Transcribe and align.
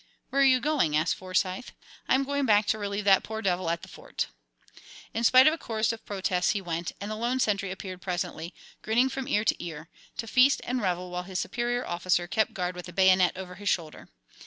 "Where 0.31 0.41
are 0.41 0.45
you 0.45 0.59
going?" 0.59 0.97
asked 0.97 1.13
Forsyth. 1.13 1.73
"I'm 2.09 2.23
going 2.23 2.43
back 2.47 2.65
to 2.65 2.79
relieve 2.79 3.03
that 3.05 3.21
poor 3.21 3.39
devil 3.43 3.69
at 3.69 3.83
the 3.83 3.87
Fort." 3.87 4.25
In 5.13 5.23
spite 5.23 5.45
of 5.45 5.53
a 5.53 5.59
chorus 5.59 5.93
of 5.93 6.03
protests, 6.07 6.53
he 6.53 6.59
went, 6.59 6.91
and 6.99 7.11
the 7.11 7.15
lone 7.15 7.39
sentry 7.39 7.69
appeared 7.69 8.01
presently, 8.01 8.51
grinning 8.81 9.09
from 9.09 9.27
ear 9.27 9.45
to 9.45 9.63
ear, 9.63 9.89
to 10.17 10.25
feast 10.25 10.59
and 10.63 10.81
revel 10.81 11.11
while 11.11 11.21
his 11.21 11.37
superior 11.37 11.85
officer 11.85 12.25
kept 12.25 12.55
guard 12.55 12.73
with 12.75 12.89
a 12.89 12.93
bayonet 12.93 13.37
over 13.37 13.53
his 13.53 13.69
shoulder. 13.69 14.07